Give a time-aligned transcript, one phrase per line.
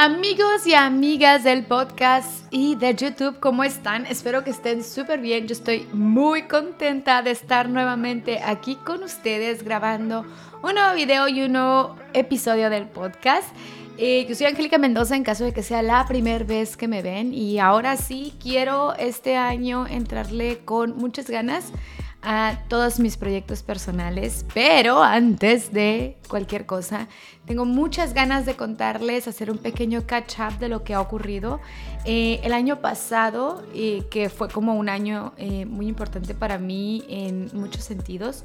[0.00, 4.06] Amigos y amigas del podcast y de YouTube, ¿cómo están?
[4.06, 5.48] Espero que estén súper bien.
[5.48, 10.24] Yo estoy muy contenta de estar nuevamente aquí con ustedes grabando
[10.62, 13.48] un nuevo video y un nuevo episodio del podcast.
[13.96, 17.02] Eh, yo soy Angélica Mendoza en caso de que sea la primera vez que me
[17.02, 21.72] ven y ahora sí quiero este año entrarle con muchas ganas
[22.30, 27.08] a todos mis proyectos personales, pero antes de cualquier cosa,
[27.46, 31.58] tengo muchas ganas de contarles, hacer un pequeño catch up de lo que ha ocurrido.
[32.04, 37.02] Eh, el año pasado, eh, que fue como un año eh, muy importante para mí
[37.08, 38.44] en muchos sentidos,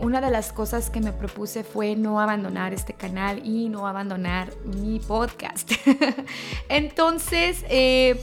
[0.00, 4.52] una de las cosas que me propuse fue no abandonar este canal y no abandonar
[4.64, 5.72] mi podcast.
[6.68, 7.64] Entonces,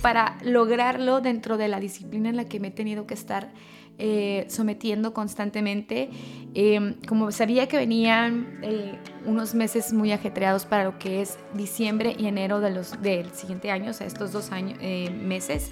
[0.01, 3.51] para lograrlo dentro de la disciplina en la que me he tenido que estar,
[3.99, 6.09] eh, sometiendo constantemente.
[6.55, 12.15] Eh, como sabía que venían eh, unos meses muy ajetreados para lo que es diciembre
[12.17, 15.71] y enero de los, del siguiente año, o sea, estos dos meses,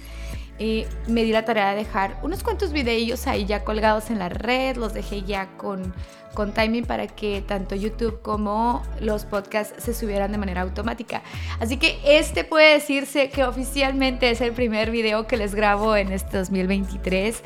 [1.08, 4.76] me di la tarea de dejar unos cuantos videillos ahí ya colgados en la red,
[4.76, 5.92] los dejé ya con,
[6.34, 11.22] con timing para que tanto YouTube como los podcasts se subieran de manera automática.
[11.60, 16.12] Así que este puede decirse que oficialmente es el primer video que les grabo en
[16.12, 17.42] este 2023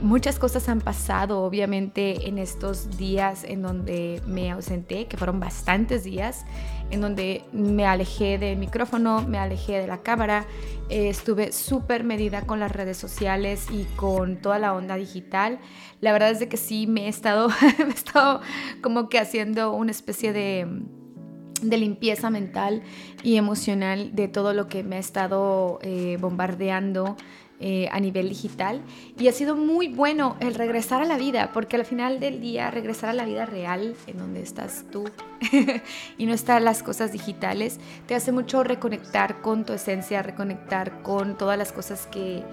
[0.00, 6.04] muchas cosas han pasado, obviamente, en estos días en donde me ausenté, que fueron bastantes
[6.04, 6.44] días,
[6.90, 10.46] en donde me alejé del micrófono, me alejé de la cámara,
[10.88, 15.58] eh, estuve súper medida con las redes sociales y con toda la onda digital.
[16.00, 17.48] La verdad es de que sí me he estado,
[18.82, 20.66] como que haciendo una especie de
[21.62, 22.82] de limpieza mental
[23.22, 27.16] y emocional de todo lo que me ha estado eh, bombardeando
[27.58, 28.82] eh, a nivel digital.
[29.18, 32.70] Y ha sido muy bueno el regresar a la vida, porque al final del día
[32.70, 35.04] regresar a la vida real, en donde estás tú
[36.18, 41.38] y no están las cosas digitales, te hace mucho reconectar con tu esencia, reconectar con
[41.38, 42.44] todas las cosas que,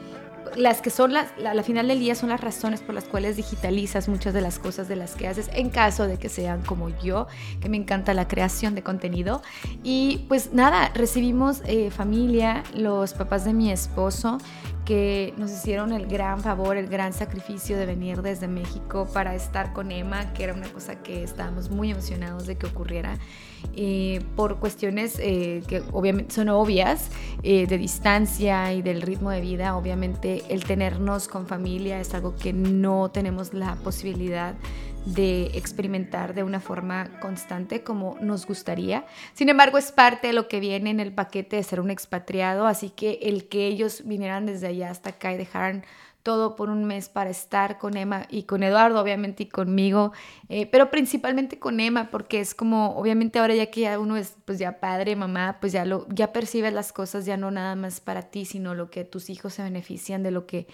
[0.55, 3.35] las que son las, la, al final del día son las razones por las cuales
[3.35, 6.89] digitalizas muchas de las cosas de las que haces, en caso de que sean como
[7.01, 7.27] yo,
[7.61, 9.41] que me encanta la creación de contenido.
[9.83, 14.37] Y pues nada, recibimos eh, familia, los papás de mi esposo,
[14.85, 19.73] que nos hicieron el gran favor, el gran sacrificio de venir desde México para estar
[19.73, 23.17] con Emma, que era una cosa que estábamos muy emocionados de que ocurriera.
[23.75, 27.09] Eh, por cuestiones eh, que obviamente son obvias
[27.41, 32.35] eh, de distancia y del ritmo de vida, obviamente el tenernos con familia es algo
[32.35, 34.53] que no tenemos la posibilidad
[35.05, 39.05] de experimentar de una forma constante como nos gustaría.
[39.33, 42.67] Sin embargo, es parte de lo que viene en el paquete de ser un expatriado,
[42.67, 45.83] así que el que ellos vinieran desde allá hasta acá y dejaran
[46.23, 50.13] todo por un mes para estar con Emma y con Eduardo, obviamente, y conmigo,
[50.47, 54.57] eh, pero principalmente con Emma, porque es como, obviamente ahora ya que uno es pues
[54.57, 58.23] ya padre, mamá, pues ya, lo, ya percibes las cosas ya no nada más para
[58.23, 60.67] ti, sino lo que tus hijos se benefician de lo que,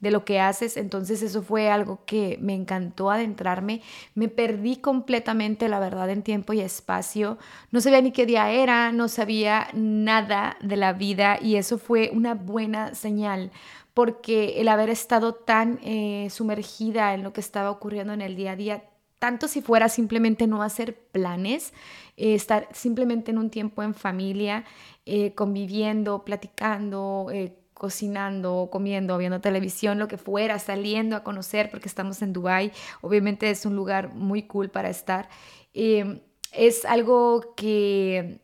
[0.00, 0.78] de lo que haces.
[0.78, 3.82] Entonces eso fue algo que me encantó adentrarme,
[4.14, 7.36] me perdí completamente, la verdad, en tiempo y espacio,
[7.70, 12.10] no sabía ni qué día era, no sabía nada de la vida y eso fue
[12.14, 13.50] una buena señal
[13.94, 18.52] porque el haber estado tan eh, sumergida en lo que estaba ocurriendo en el día
[18.52, 18.84] a día,
[19.20, 21.72] tanto si fuera simplemente no hacer planes,
[22.16, 24.64] eh, estar simplemente en un tiempo en familia,
[25.06, 27.28] eh, conviviendo, platicando,
[27.72, 33.48] cocinando, comiendo, viendo televisión, lo que fuera, saliendo a conocer, porque estamos en Dubai, obviamente
[33.48, 35.28] es un lugar muy cool para estar.
[35.72, 38.40] es algo que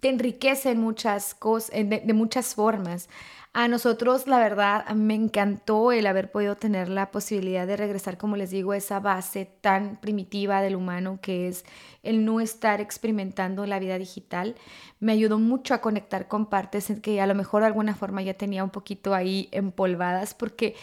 [0.00, 3.08] te enriquece en muchas cosas, de muchas formas.
[3.54, 8.36] A nosotros, la verdad, me encantó el haber podido tener la posibilidad de regresar, como
[8.38, 11.66] les digo, a esa base tan primitiva del humano que es
[12.02, 14.54] el no estar experimentando la vida digital.
[15.00, 18.32] Me ayudó mucho a conectar con partes que a lo mejor de alguna forma ya
[18.32, 20.74] tenía un poquito ahí empolvadas, porque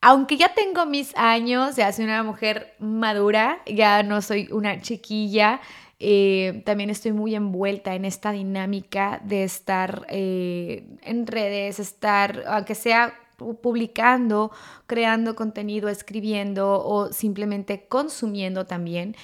[0.00, 5.60] aunque ya tengo mis años, ya soy una mujer madura, ya no soy una chiquilla,
[6.06, 12.74] eh, también estoy muy envuelta en esta dinámica de estar eh, en redes, estar, aunque
[12.74, 13.14] sea
[13.62, 14.50] publicando,
[14.86, 19.16] creando contenido, escribiendo o simplemente consumiendo también.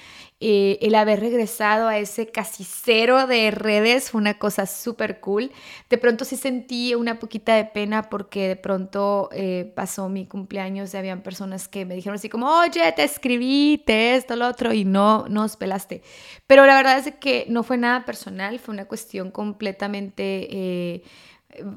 [0.43, 5.51] Eh, el haber regresado a ese casi cero de redes fue una cosa súper cool.
[5.87, 10.93] De pronto sí sentí una poquita de pena porque de pronto eh, pasó mi cumpleaños
[10.93, 14.73] y habían personas que me dijeron así como, oye, te escribí, te esto, lo otro,
[14.73, 16.01] y no nos pelaste.
[16.47, 20.47] Pero la verdad es que no fue nada personal, fue una cuestión completamente...
[20.49, 21.03] Eh,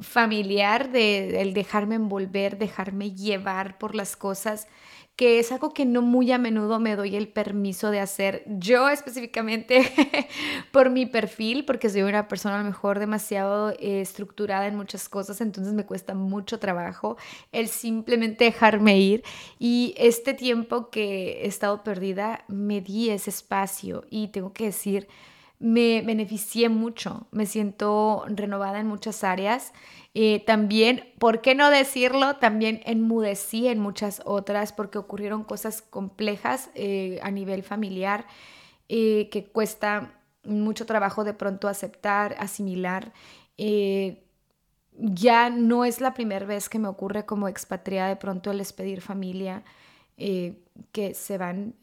[0.03, 4.69] familiar de el dejarme envolver, dejarme llevar por las cosas
[5.17, 8.89] que es algo que no muy a menudo me doy el permiso de hacer yo
[8.89, 9.83] específicamente
[10.73, 15.09] por mi perfil, porque soy una persona a lo mejor demasiado eh, estructurada en muchas
[15.09, 17.17] cosas, entonces me cuesta mucho trabajo
[17.53, 19.23] el simplemente dejarme ir.
[19.59, 25.07] Y este tiempo que he estado perdida, me di ese espacio y tengo que decir,
[25.59, 29.73] me beneficié mucho, me siento renovada en muchas áreas
[30.15, 32.37] eh, también, ¿por qué no decirlo?
[32.37, 38.27] También enmudecí en muchas otras porque ocurrieron cosas complejas eh, a nivel familiar
[38.89, 43.13] eh, que cuesta mucho trabajo de pronto aceptar, asimilar.
[44.97, 49.01] ya no es la primera vez que me ocurre como expatriada de pronto el despedir
[49.01, 49.65] familia
[50.17, 51.75] que se van,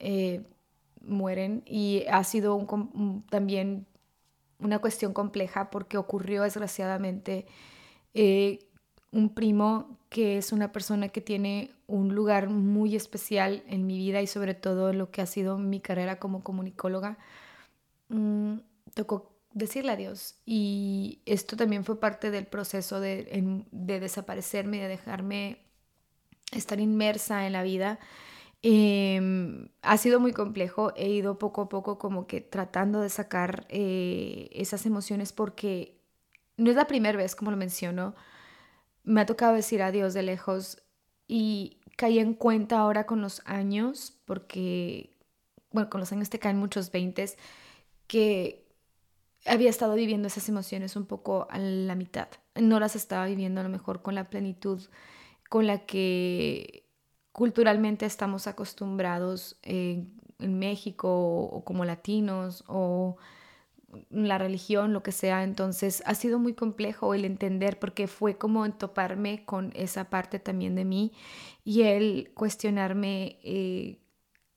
[1.06, 2.68] mueren y ha sido
[3.30, 3.86] también
[4.60, 7.46] una cuestión compleja porque ocurrió desgraciadamente
[8.14, 8.60] eh,
[9.12, 14.22] un primo que es una persona que tiene un lugar muy especial en mi vida
[14.22, 17.18] y sobre todo en lo que ha sido mi carrera como comunicóloga,
[18.10, 18.56] mm,
[18.94, 20.36] tocó decirle adiós.
[20.46, 25.60] Y esto también fue parte del proceso de, de desaparecerme, de dejarme
[26.52, 28.00] estar inmersa en la vida.
[28.64, 33.66] Em, ha sido muy complejo, he ido poco a poco como que tratando de sacar
[33.70, 36.00] eh, esas emociones porque
[36.58, 38.14] no es la primera vez, como lo menciono,
[39.04, 40.84] me ha tocado decir adiós de lejos
[41.28, 45.18] y caí en cuenta ahora con los años, porque,
[45.72, 47.38] bueno, con los años te caen muchos veintes,
[48.08, 48.68] que
[49.46, 52.28] había estado viviendo esas emociones un poco a la mitad.
[52.56, 54.82] No las estaba viviendo a lo mejor con la plenitud
[55.50, 56.81] con la que
[57.32, 63.18] culturalmente estamos acostumbrados en, en México o como latinos o
[64.10, 65.44] la religión, lo que sea.
[65.44, 70.76] Entonces ha sido muy complejo el entender porque fue como toparme con esa parte también
[70.76, 71.12] de mí
[71.64, 74.00] y el cuestionarme eh,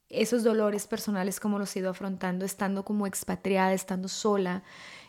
[0.09, 4.63] esos dolores personales, como los he ido afrontando, estando como expatriada, estando sola.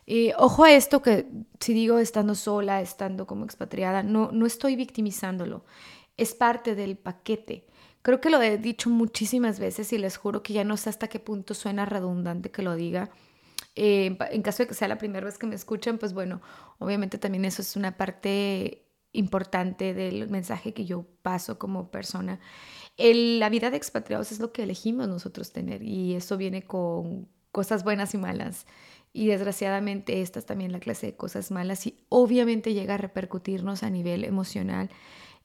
[0.07, 1.27] Eh, ojo a esto que
[1.61, 5.65] si digo estando sola, estando como expatriada, no, no estoy victimizándolo,
[6.17, 7.67] es parte del paquete.
[8.03, 11.09] Creo que lo he dicho muchísimas veces y les juro que ya no sé hasta
[11.09, 13.11] qué punto suena redundante que lo diga
[13.77, 16.41] eh, en caso de que sea la primera vez que me escuchan, pues bueno,
[16.79, 22.41] obviamente también eso es una parte importante del mensaje que yo paso como persona.
[22.97, 27.85] la vida de expatriados es lo que elegimos nosotros tener y eso viene con cosas
[27.85, 28.67] buenas y malas.
[29.13, 33.83] Y desgraciadamente esta es también la clase de cosas malas y obviamente llega a repercutirnos
[33.83, 34.91] a nivel emocional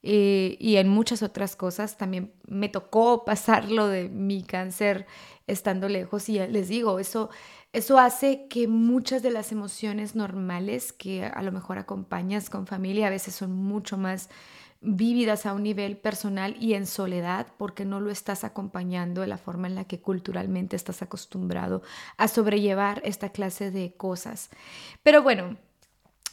[0.03, 1.97] eh, y en muchas otras cosas.
[1.97, 5.05] También me tocó pasar lo de mi cáncer
[5.47, 7.29] estando lejos y les digo, eso
[7.73, 13.07] eso hace que muchas de las emociones normales que a lo mejor acompañas con familia
[13.07, 14.29] a veces son mucho más
[14.81, 19.37] vívidas a un nivel personal y en soledad porque no lo estás acompañando de la
[19.37, 21.81] forma en la que culturalmente estás acostumbrado
[22.17, 24.49] a sobrellevar esta clase de cosas.
[25.01, 25.57] Pero bueno,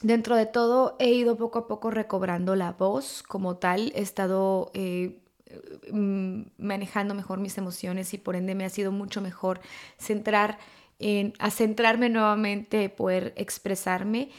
[0.03, 4.71] dentro de todo he ido poco a poco recobrando la voz como tal, he estado...
[4.75, 5.21] Eh,
[5.93, 9.61] mm, manejando mejor mis emociones y por ende me ha sido mucho mejor
[9.99, 10.59] centrar
[11.39, 14.31] a centrarme nuevamente, poder expresarme.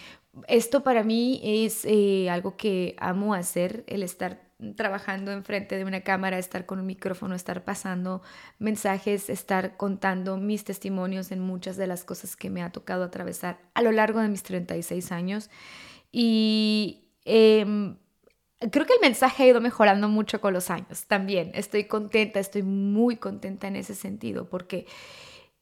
[0.47, 6.01] Esto para mí es eh, algo que amo hacer, el estar trabajando enfrente de una
[6.01, 8.21] cámara, estar con un micrófono, estar pasando
[8.57, 13.59] mensajes, estar contando mis testimonios en muchas de las cosas que me ha tocado atravesar
[13.73, 15.49] a lo largo de mis 36 años.
[16.11, 17.97] Y em,
[18.71, 21.51] creo que el mensaje ha ido mejorando mucho con los años también.
[21.53, 24.85] Estoy contenta, estoy muy contenta en ese sentido porque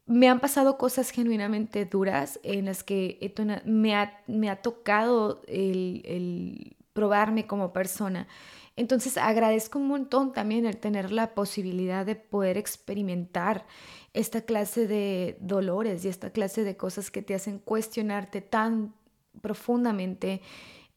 [0.08, 3.34] me han pasado cosas genuinamente duras en las que
[3.66, 8.28] me ha, me ha tocado el, probarme como persona.
[8.78, 13.66] Entonces agradezco un montón también el tener la posibilidad de poder experimentar
[14.14, 18.94] esta clase de dolores y esta clase de cosas que te hacen cuestionarte tan
[19.42, 20.42] profundamente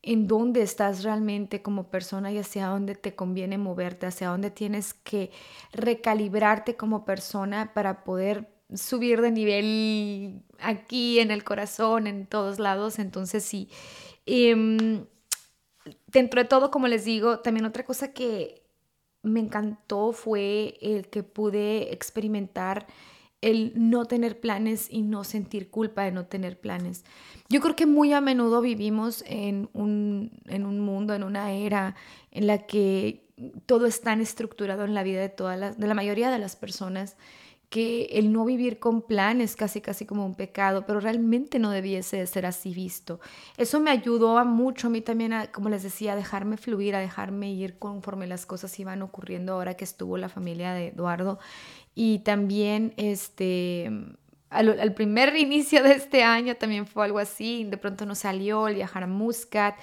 [0.03, 4.95] en dónde estás realmente como persona y hacia dónde te conviene moverte, hacia dónde tienes
[4.95, 5.31] que
[5.73, 12.99] recalibrarte como persona para poder subir de nivel aquí, en el corazón, en todos lados.
[12.99, 13.69] Entonces sí.
[14.27, 15.07] Em,
[16.07, 18.63] dentro de todo, como les digo, también otra cosa que
[19.23, 22.87] me encantó fue el que pude experimentar
[23.41, 27.05] el no tener planes y no sentir culpa de no tener planes.
[27.49, 31.95] Yo creo que muy a menudo vivimos en un, en un mundo, en una era
[32.31, 33.27] en la que
[33.65, 36.57] todo es tan estructurado en la vida de, todas las, de la mayoría de las
[36.57, 37.17] personas
[37.71, 41.71] que el no vivir con plan es casi casi como un pecado, pero realmente no
[41.71, 43.21] debiese de ser así visto.
[43.57, 46.99] Eso me ayudó a mucho a mí también, como les decía, a dejarme fluir, a
[46.99, 51.39] dejarme ir conforme las cosas iban ocurriendo ahora que estuvo la familia de Eduardo.
[51.95, 53.89] Y también este
[54.51, 58.75] al, primer inicio de este año también fue algo así, de pronto no salió el
[58.75, 59.77] viajar a Muscat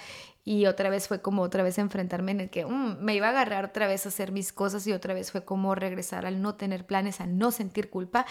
[0.48, 3.30] y otra vez fue como otra vez enfrentarme en el que mm, me iba a
[3.30, 6.54] agarrar otra vez a hacer mis cosas y otra vez fue como regresar al no
[6.54, 8.24] tener planes, a no sentir culpa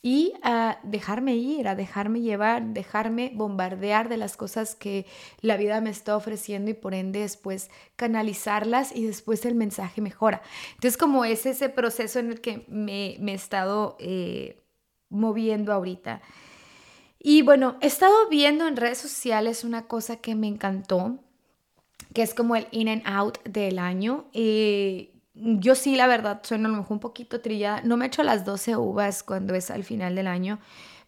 [0.00, 5.04] y a dejarme ir, a dejarme llevar, dejarme bombardear de las cosas que
[5.40, 10.42] la vida me está ofreciendo y por ende después canalizarlas y después el mensaje mejora.
[10.74, 14.62] Entonces como es ese proceso en el que me, he estado eh,
[15.08, 16.22] moviendo ahorita.
[17.18, 21.23] Y bueno, he estado viendo en redes sociales una cosa que me encantó
[22.14, 24.26] que es como el in and out del año.
[24.32, 27.82] y yo sí, la verdad, soy a lo mejor un poquito trillada.
[27.82, 30.60] No me echo las 12 uvas cuando es al final del año,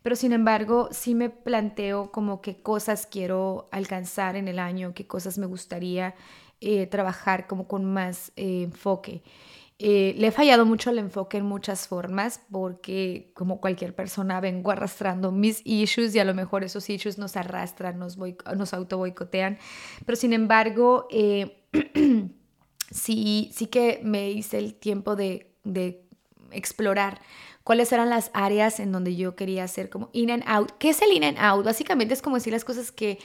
[0.02, 5.06] pero sin embargo sí me planteo como qué cosas quiero alcanzar en el año, qué
[5.06, 6.14] cosas me gustaría
[6.60, 9.22] eh, trabajar como con más eh, enfoque.
[9.78, 14.70] Eh, le he fallado mucho el enfoque en muchas formas porque como cualquier persona vengo
[14.70, 18.16] arrastrando mis issues y a lo mejor esos issues nos arrastran, nos,
[18.72, 19.58] auto boicotean,
[20.06, 21.62] pero sin embargo eh,
[22.90, 26.06] sí, sí que me hice el tiempo de, de
[26.52, 27.20] explorar
[27.62, 30.70] cuáles eran las áreas en donde yo quería hacer como in and out.
[30.78, 31.66] ¿Qué es el in and out?
[31.66, 33.18] Básicamente es como decir las cosas que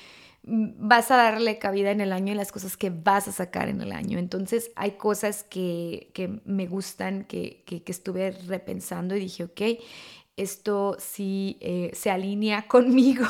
[0.44, 3.82] vas a darle cabida en el año y las cosas que vas a sacar en
[3.82, 4.18] el año.
[4.18, 9.62] Entonces hay cosas que, que me gustan, que, que, estuve repensando y dije, ok,
[10.38, 13.26] esto sí eh, se alinea conmigo,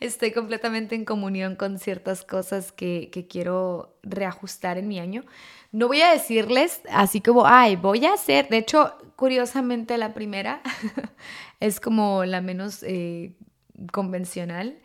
[0.00, 5.24] estoy completamente en comunión con ciertas cosas que, quiero reajustar en mi año.
[5.72, 10.62] No voy a decirles así como, ay, voy a hacer, de hecho, curiosamente la primera
[11.60, 13.34] es como la menos eh,
[13.92, 14.78] convencional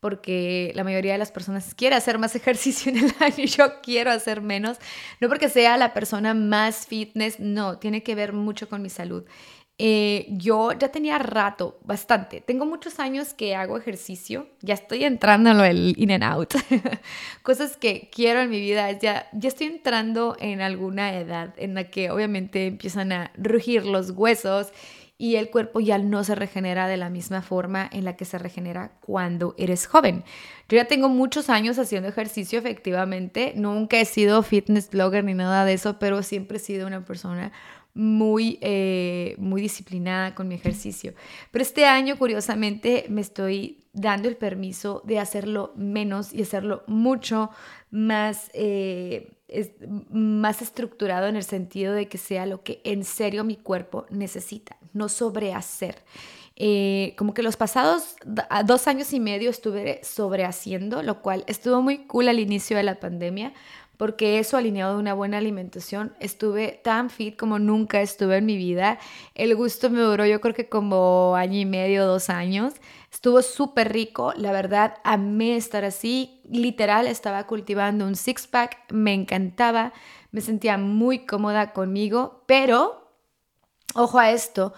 [0.00, 3.80] porque la mayoría de las personas quiere hacer más ejercicio en el año y yo
[3.82, 4.78] quiero hacer menos.
[5.20, 9.24] No porque sea la persona más fitness, no, tiene que ver mucho con mi salud.
[9.80, 12.40] Eh, yo ya tenía rato, bastante.
[12.40, 16.52] Tengo muchos años que hago ejercicio, ya estoy entrando en el in and out.
[17.44, 21.84] Cosas que quiero en mi vida, ya, ya estoy entrando en alguna edad en la
[21.84, 24.72] que obviamente empiezan a rugir los huesos
[25.18, 28.38] y el cuerpo ya no se regenera de la misma forma en la que se
[28.38, 30.22] regenera cuando eres joven.
[30.68, 35.64] Yo ya tengo muchos años haciendo ejercicio efectivamente, nunca he sido fitness blogger ni nada
[35.64, 37.52] de eso, pero siempre he sido una persona
[37.94, 41.14] muy, eh, muy disciplinada con mi ejercicio.
[41.50, 47.50] Pero este año, curiosamente, me estoy dando el permiso de hacerlo menos y hacerlo mucho
[47.90, 48.50] más...
[48.54, 49.34] Eh,
[50.10, 54.76] más estructurado en el sentido de que sea lo que en serio mi cuerpo necesita,
[54.98, 56.04] no sobrehacer.
[56.56, 58.16] Eh, como que los pasados
[58.66, 62.98] dos años y medio estuve sobrehaciendo, lo cual estuvo muy cool al inicio de la
[62.98, 63.52] pandemia,
[63.96, 68.56] porque eso alineado de una buena alimentación, estuve tan fit como nunca estuve en mi
[68.56, 68.98] vida.
[69.34, 72.74] El gusto me duró yo creo que como año y medio, dos años.
[73.12, 76.40] Estuvo súper rico, la verdad, amé estar así.
[76.50, 79.92] Literal, estaba cultivando un six-pack, me encantaba,
[80.30, 83.07] me sentía muy cómoda conmigo, pero,
[83.94, 84.72] ojo a esto,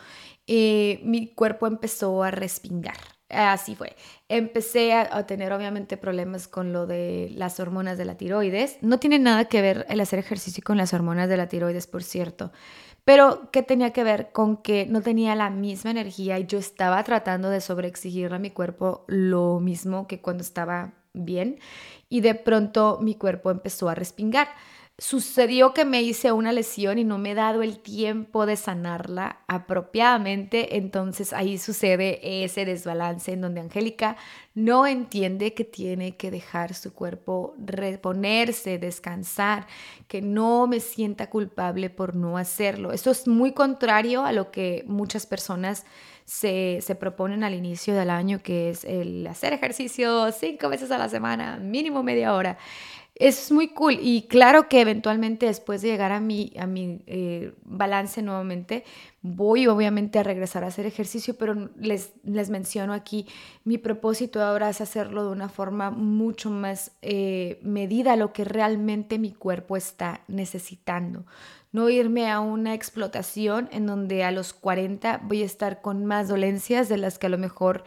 [0.46, 2.96] eh, mi cuerpo empezó a respingar.
[3.30, 3.94] Así fue.
[4.28, 8.78] Empecé a, tener obviamente problemas con lo de las hormonas de la tiroides.
[8.80, 12.02] No tiene nada que ver el hacer ejercicio con las hormonas de la tiroides, por
[12.02, 12.50] cierto.
[13.04, 17.02] Pero ¿qué tenía que ver con que no tenía la misma energía y yo estaba
[17.04, 21.58] tratando de sobreexigirle a mi cuerpo lo mismo que cuando estaba bien
[22.08, 24.48] y de pronto mi cuerpo empezó a respingar
[25.00, 29.38] sucedió que me hice una lesión y no me he dado el tiempo de sanarla
[29.48, 34.16] apropiadamente, entonces ahí sucede ese desbalance en donde Angélica
[34.54, 39.66] no entiende que tiene que dejar su cuerpo reponerse, descansar,
[40.06, 42.92] que no me sienta culpable por no hacerlo.
[42.92, 45.86] Esto es muy contrario a lo que muchas personas
[46.26, 50.98] se, se, proponen al inicio del año, que es el hacer ejercicio cinco veces a
[50.98, 52.58] la semana, mínimo media hora
[53.20, 57.52] es muy cool y claro que eventualmente después de llegar a mi, a mi eh,
[57.64, 58.82] balance nuevamente,
[59.20, 63.26] voy obviamente a regresar a hacer ejercicio, pero les, les menciono aquí,
[63.62, 68.44] mi propósito ahora es hacerlo de una forma mucho más eh, medida a lo que
[68.44, 71.26] realmente mi cuerpo está necesitando.
[71.72, 76.28] No irme a una explotación en donde a los 40 voy a estar con más
[76.28, 77.84] dolencias de las que a lo mejor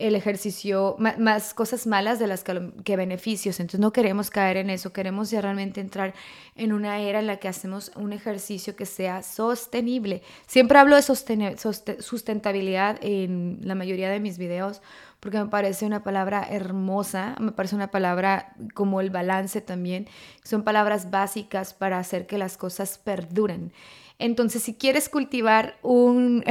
[0.00, 3.60] el ejercicio, más, cosas malas de las que, beneficios.
[3.60, 6.14] Entonces no queremos caer en eso, queremos ya realmente entrar
[6.56, 10.22] en una era en la que hacemos un ejercicio que sea sostenible.
[10.46, 14.80] Siempre hablo de sustentabilidad en la mayoría de mis videos
[15.20, 20.08] porque me parece una palabra hermosa, me parece una palabra como el balance también,
[20.42, 23.72] son palabras básicas para hacer que las cosas perduren.
[24.20, 26.44] Entonces, si quieres cultivar un,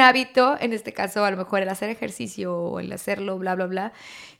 [0.00, 3.66] hábito, en este caso a lo mejor el hacer ejercicio o el hacerlo, bla, bla,
[3.66, 3.92] bla,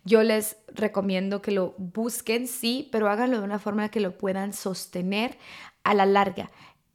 [0.05, 4.53] yo les recomiendo que lo busquen, sí, pero háganlo de una forma que lo puedan
[4.53, 5.39] sostener
[5.85, 6.51] a la larga.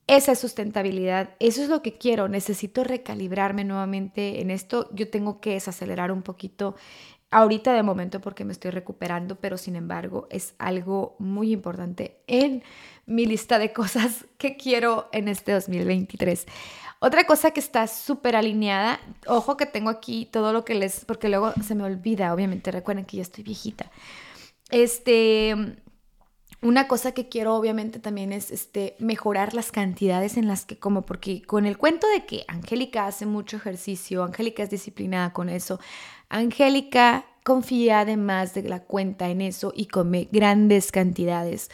[0.06, 5.40] Esa es sustentabilidad, eso es lo que quiero, necesito recalibrarme nuevamente en esto, yo tengo
[5.40, 6.76] que desacelerar un poquito
[7.32, 12.64] ahorita de momento porque me estoy recuperando, pero sin embargo es algo muy importante en
[13.06, 16.46] mi lista de cosas que quiero en este 2023.
[17.02, 21.30] Otra cosa que está súper alineada, ojo que tengo aquí todo lo que les, porque
[21.30, 23.90] luego se me olvida, obviamente, recuerden que ya estoy viejita.
[24.70, 25.56] Este,
[26.62, 31.04] una cosa que quiero obviamente también es este, mejorar las cantidades en las que como,
[31.06, 35.80] porque con el cuento de que Angélica hace mucho ejercicio, Angélica es disciplinada con eso,
[36.30, 41.70] Angélica confía además de la cuenta en eso y come grandes cantidades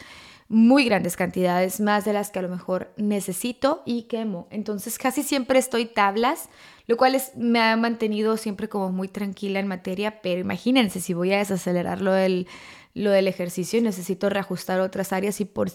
[0.48, 4.46] muy grandes cantidades, más de las que a lo mejor necesito y quemo.
[4.50, 6.48] Entonces casi siempre estoy tablas,
[6.86, 11.32] lo cual me ha mantenido siempre como muy tranquila en materia, pero imagínense si voy
[11.32, 12.46] a desacelerar lo del,
[12.94, 15.70] lo del ejercicio y necesito reajustar otras áreas y por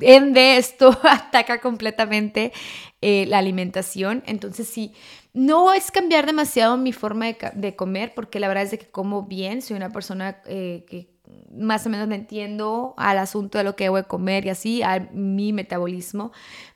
[0.00, 2.52] ende esto ataca completamente
[3.00, 4.22] eh, la alimentación.
[4.26, 4.94] Entonces sí,
[5.32, 9.24] no es cambiar demasiado mi forma de, comer, porque la verdad es de que como
[9.24, 11.18] bien, soy una persona eh, que
[11.54, 14.82] más o menos me entiendo al asunto de lo que voy a comer y así,
[14.82, 16.32] a mi metabolismo,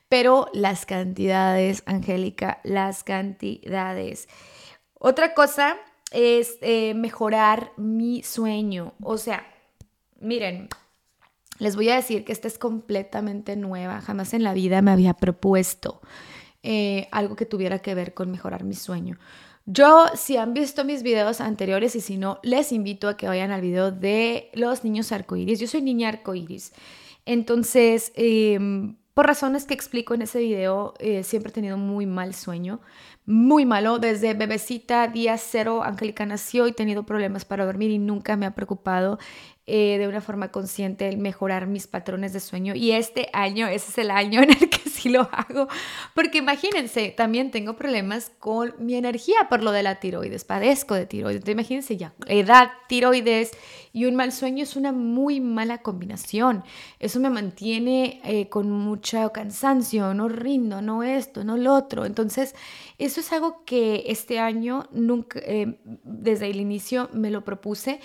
[0.09, 4.29] pero las cantidades, Angélica, las cantidades.
[4.99, 5.75] Otra cosa
[6.11, 8.93] es eh, mejorar mi sueño.
[9.01, 9.45] O sea,
[10.19, 10.69] miren,
[11.59, 14.01] les voy a decir que esta es completamente nueva.
[14.01, 16.01] Jamás en la vida me había propuesto
[16.63, 19.17] eh, algo que tuviera que ver con mejorar mi sueño.
[19.65, 23.51] Yo, si han visto mis videos anteriores y si no, les invito a que vayan
[23.51, 25.59] al video de los niños arcoíris.
[25.59, 26.73] Yo soy niña arcoíris.
[27.25, 32.33] Entonces, em, por razones que explico en ese video, eh, siempre he tenido muy mal
[32.33, 32.81] sueño,
[33.25, 33.99] muy malo.
[33.99, 38.45] Desde bebecita, día cero, Angélica nació y he tenido problemas para dormir y nunca me
[38.45, 39.19] ha preocupado
[39.65, 42.75] eh, de una forma consciente el mejorar mis patrones de sueño.
[42.75, 45.69] Y este año, ese es el año en el que sí lo hago,
[46.13, 51.05] porque imagínense, también tengo problemas con mi energía por lo de la tiroides, padezco de
[51.05, 51.37] tiroides.
[51.37, 53.51] Entonces, imagínense ya, edad, tiroides
[53.93, 56.63] y un mal sueño es una muy mala combinación.
[56.99, 62.05] Eso me mantiene eh, con mucho cansancio, no rindo, no esto, no lo otro.
[62.05, 62.53] Entonces,
[62.97, 68.01] eso es algo que este año nunca, eh, desde el inicio me lo propuse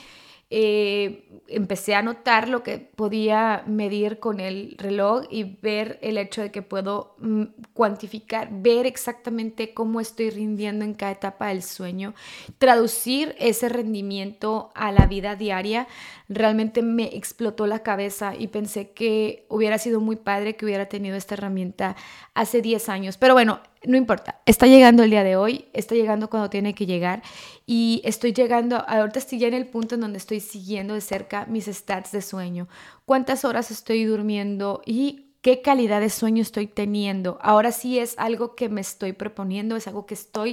[0.50, 6.40] eh, empecé a notar lo que podía medir con el reloj y ver el hecho
[6.40, 12.14] de que puedo mm, cuantificar, ver exactamente cómo estoy rindiendo en cada etapa del sueño,
[12.56, 15.86] traducir ese rendimiento a la vida diaria,
[16.30, 21.16] realmente me explotó la cabeza y pensé que hubiera sido muy padre que hubiera tenido
[21.16, 21.94] esta herramienta
[22.32, 23.18] hace 10 años.
[23.18, 26.86] Pero bueno, no importa, está llegando el día de hoy, está llegando cuando tiene que
[26.86, 27.22] llegar
[27.66, 31.46] y estoy llegando, ahorita estoy ya en el punto en donde estoy siguiendo de cerca
[31.46, 32.68] mis stats de sueño,
[33.04, 37.38] cuántas horas estoy durmiendo y qué calidad de sueño estoy teniendo.
[37.40, 40.52] Ahora sí es algo que me estoy proponiendo, es algo que estoy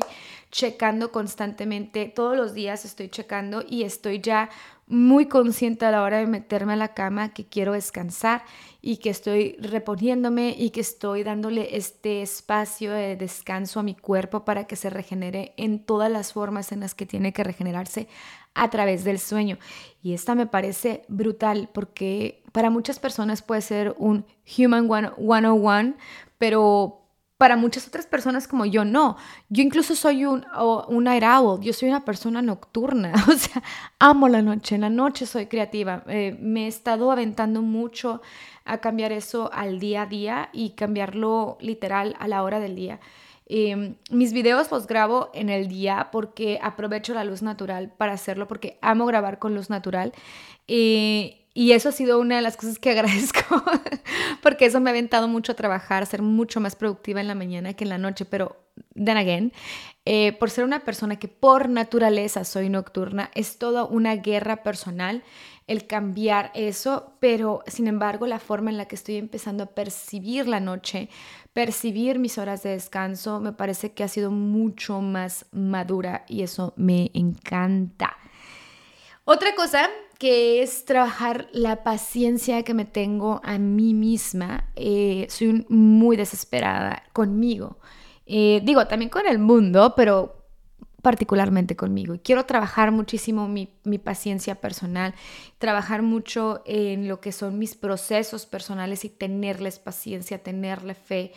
[0.55, 4.49] checando constantemente, todos los días estoy checando y estoy ya
[4.87, 8.45] muy consciente a la hora de meterme a la cama que quiero descansar
[8.81, 14.45] y que estoy reponiéndome y que estoy dándole este espacio de descanso a mi cuerpo
[14.45, 18.07] para que se regenere en todas las formas en las que tiene que regenerarse
[18.53, 19.57] a través del sueño.
[20.01, 24.25] Y esta me parece brutal porque para muchas personas puede ser un
[24.57, 25.95] Human 101,
[26.37, 27.04] pero
[27.37, 29.17] para muchas otras personas como yo no.
[29.49, 30.45] Yo incluso soy un,
[30.87, 31.23] un night
[31.61, 33.61] yo soy una persona nocturna, o sea,
[33.99, 36.03] amo la noche, en la noche soy creativa.
[36.07, 38.21] Eh, me he estado aventando mucho
[38.63, 42.99] a cambiar eso al día a día y cambiarlo literal a la hora del día.
[43.47, 48.47] Em, mis videos los grabo en el día porque aprovecho la luz natural para hacerlo,
[48.47, 50.13] porque amo grabar con luz natural.
[50.67, 53.63] Eh, y eso ha sido una de las cosas que agradezco,
[54.43, 57.73] porque eso me ha aventado mucho a trabajar, ser mucho más productiva en la mañana
[57.73, 58.57] que en la noche, pero
[58.93, 59.53] then again,
[60.03, 65.23] eh, por ser una persona que por naturaleza soy nocturna, es toda una guerra personal
[65.67, 70.47] el cambiar eso, pero sin embargo la forma en la que estoy empezando a percibir
[70.47, 71.09] la noche,
[71.53, 76.73] percibir mis horas de descanso, me parece que ha sido mucho más madura y eso
[76.75, 78.15] me encanta.
[79.23, 84.69] Otra cosa que es trabajar la paciencia que me tengo a mí misma.
[84.75, 87.77] Eh, soy muy desesperada conmigo.
[88.25, 90.45] Eh, digo, también con el mundo, pero
[91.05, 92.15] particularmente conmigo.
[92.23, 95.13] Quiero trabajar muchísimo mi, mi, paciencia personal,
[95.59, 101.31] trabajar mucho en lo que son mis procesos personales y tenerles paciencia, tenerle fe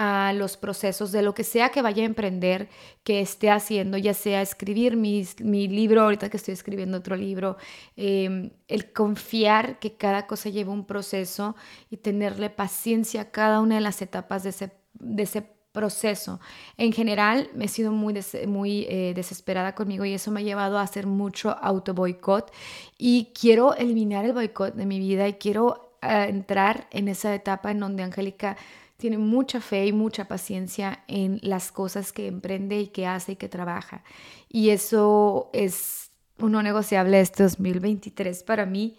[0.00, 2.68] a los procesos de lo que sea que vaya a emprender,
[3.02, 7.56] que esté haciendo, ya sea escribir mi, mi libro, ahorita que estoy escribiendo otro libro,
[7.96, 11.56] em, el confiar que cada cosa lleva un proceso
[11.90, 16.38] y tenerle paciencia a cada una de las etapas de ese, de ese proceso.
[16.76, 18.14] En general, me he sido muy,
[18.46, 22.52] muy eh, desesperada conmigo y eso me ha llevado a hacer mucho auto boicot
[22.98, 27.72] y quiero eliminar el boicot de mi vida y quiero eh, entrar en esa etapa
[27.72, 28.56] en donde Angélica
[28.98, 33.36] tiene mucha fe y mucha paciencia en las cosas que emprende y que hace y
[33.36, 34.02] que trabaja.
[34.48, 38.98] Y eso es uno negociable este 2023 para mí.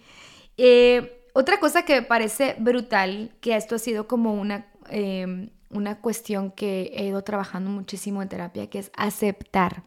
[0.58, 6.00] Eh, otra cosa que me parece brutal, que esto ha sido como una, em, una
[6.00, 9.84] cuestión que he ido trabajando muchísimo en terapia, que es aceptar.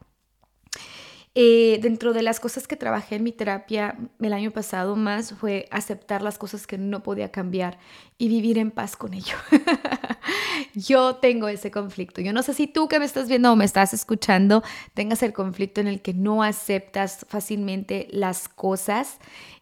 [1.35, 5.67] Eh, dentro de las cosas que trabajé en mi terapia el año pasado más fue
[5.71, 7.79] aceptar las cosas que no podía cambiar
[8.19, 9.37] y vivir en paz con ello.
[10.75, 12.21] Yo tengo ese conflicto.
[12.21, 15.33] Yo no sé si tú que me estás viendo o me estás escuchando tengas el
[15.33, 19.19] conflicto en el que no aceptas fácilmente las cosas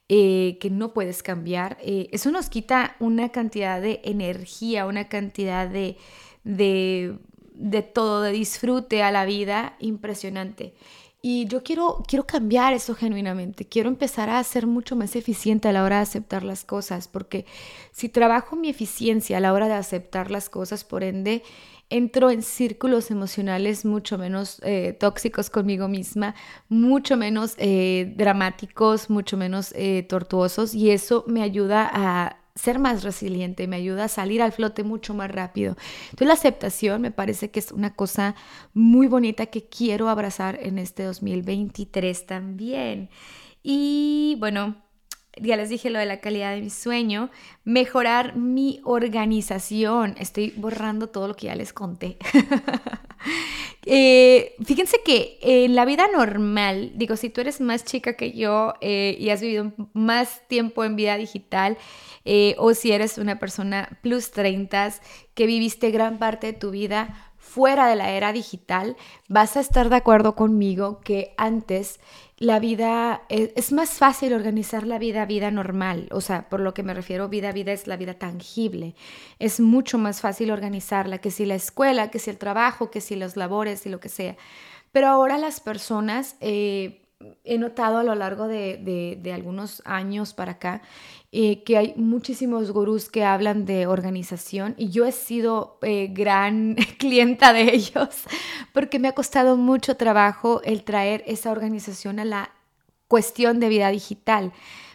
[0.08, 1.78] eh, que no puedes cambiar.
[1.82, 5.96] Eh, eso nos quita una cantidad de energía, una cantidad de,
[6.42, 7.16] de,
[7.54, 10.74] de todo, de disfrute a la vida impresionante.
[11.22, 15.72] Y yo quiero, quiero cambiar eso genuinamente, quiero empezar a ser mucho más eficiente a
[15.72, 17.44] la hora de aceptar las cosas, porque
[17.92, 21.42] si trabajo mi eficiencia a la hora de aceptar las cosas, por ende,
[21.90, 26.34] entro en círculos emocionales mucho menos eh, tóxicos conmigo misma,
[26.70, 33.02] mucho menos eh, dramáticos, mucho menos eh, tortuosos, y eso me ayuda a ser más
[33.02, 35.76] resiliente, me ayuda a salir al flote mucho más rápido.
[36.04, 38.34] Entonces la aceptación me parece que es una cosa
[38.74, 43.08] muy bonita que quiero abrazar en este 2023 también.
[43.62, 44.76] Y bueno,
[45.40, 47.30] ya les dije lo de la calidad de mi sueño,
[47.64, 50.14] mejorar mi organización.
[50.18, 52.16] Estoy borrando todo lo que ya les conté.
[53.86, 58.74] Eh, fíjense que en la vida normal, digo, si tú eres más chica que yo
[58.82, 61.78] eh, y has vivido más tiempo en vida digital,
[62.26, 64.92] eh, o si eres una persona plus 30
[65.34, 68.96] que viviste gran parte de tu vida fuera de la era digital,
[69.28, 71.98] vas a estar de acuerdo conmigo que antes
[72.36, 76.74] la vida, es, es, más fácil organizar la vida, vida normal, o sea, por lo
[76.74, 78.94] que me refiero, vida, vida es la vida tangible.
[79.40, 83.16] Es mucho más fácil organizarla que si la escuela, que si el trabajo, que si
[83.16, 84.36] los labores y lo que sea.
[84.92, 86.99] Pero ahora las personas, eh,
[87.44, 90.82] he notado a lo largo de, de, algunos años para acá
[91.32, 96.74] eh, que hay muchísimos gurús que hablan de organización y yo he sido eh, gran
[96.98, 98.08] clienta de ellos
[98.72, 102.50] porque me ha costado mucho trabajo el traer esa organización a la
[103.06, 104.52] cuestión de vida digital.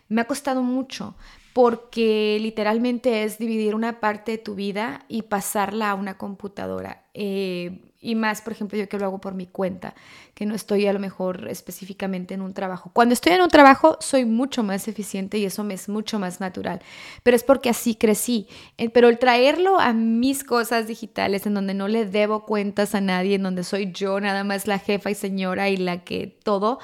[0.08, 1.16] Me ha costado mucho
[1.54, 7.06] porque literalmente es dividir una parte de tu vida y pasarla a una computadora.
[7.14, 9.96] Eh, y más, por ejemplo, yo que lo hago por mi cuenta,
[10.36, 12.91] que no estoy a lo mejor específicamente en un trabajo.
[12.94, 16.39] Cuando estoy en un trabajo soy mucho más eficiente y eso me es mucho más
[16.39, 16.82] natural,
[17.24, 18.48] pero es porque así crecí.
[18.78, 23.02] Eh, pero el traerlo a mis cosas digitales, en donde no le debo cuentas a
[23.02, 26.80] nadie, en donde soy yo nada más la jefa y señora y la que todo,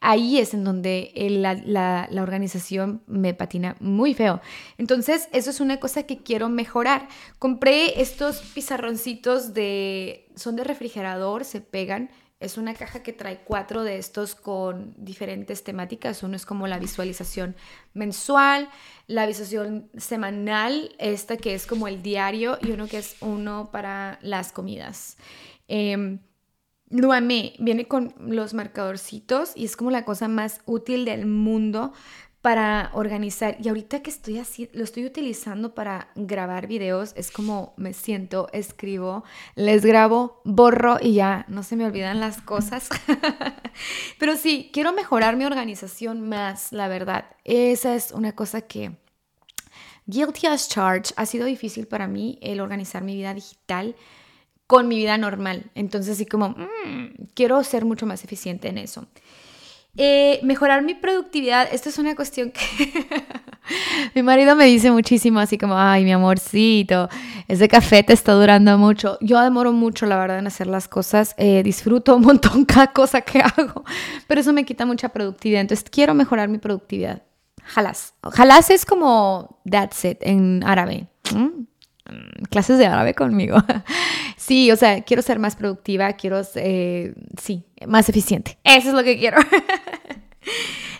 [0.00, 4.40] ahí es en donde la, organización me patina muy feo.
[4.78, 7.08] Entonces, eso es una cosa que quiero mejorar.
[7.38, 12.10] Compré estos pizarroncitos de, son de refrigerador, se pegan.
[12.38, 16.22] Es una caja que trae cuatro de estos con diferentes temáticas.
[16.22, 17.56] Uno es como la visualización
[17.94, 18.68] mensual,
[19.06, 24.18] la visualización semanal, esta que es como el diario y uno que es uno para
[24.20, 25.16] las comidas.
[25.66, 26.18] Eh,
[26.88, 31.92] lo amé, viene con los marcadorcitos y es como la cosa más útil del mundo
[32.46, 33.56] para organizar.
[33.60, 38.48] Y ahorita que estoy así, lo estoy utilizando para grabar videos, es como me siento,
[38.52, 39.24] escribo,
[39.56, 42.88] les grabo, borro y ya no se me olvidan las cosas.
[44.20, 47.24] Pero sí, quiero mejorar mi organización más, la verdad.
[47.42, 48.92] Esa es una cosa que...
[50.06, 53.96] Guilty as charged, ha sido difícil para mí el organizar mi vida digital
[54.68, 55.68] con mi vida normal.
[55.74, 59.08] Entonces, sí como, mm, quiero ser mucho más eficiente en eso.
[59.98, 63.06] Eh, mejorar mi productividad, esto es una cuestión que
[64.14, 67.08] mi marido me dice muchísimo, así como, ay, mi amorcito,
[67.48, 69.16] ese café te está durando mucho.
[69.20, 71.34] Yo demoro mucho, la verdad, en hacer las cosas.
[71.38, 73.84] Eh, disfruto un montón cada cosa que hago,
[74.26, 75.62] pero eso me quita mucha productividad.
[75.62, 77.22] Entonces, quiero mejorar mi productividad.
[77.64, 78.14] Jalas.
[78.22, 81.08] Jalas es como that's it en árabe.
[81.34, 81.64] Mm,
[82.50, 83.58] clases de árabe conmigo.
[84.38, 88.58] Sí, o sea, quiero ser más productiva, quiero, eh, sí, más eficiente.
[88.62, 89.38] Eso es lo que quiero.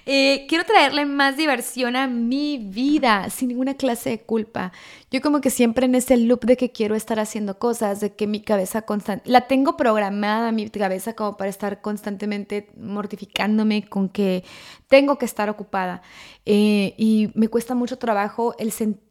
[0.08, 4.70] Eh, quiero traerle más diversión a mi vida sin ninguna clase de culpa.
[5.10, 8.28] Yo como que siempre en ese loop de que quiero estar haciendo cosas, de que
[8.28, 14.44] mi cabeza constante, la tengo programada mi cabeza como para estar constantemente mortificándome con que
[14.86, 16.02] tengo que estar ocupada.
[16.44, 18.70] Eh, y me cuesta mucho trabajo el